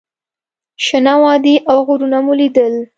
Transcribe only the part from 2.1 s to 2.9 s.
مو لیدل.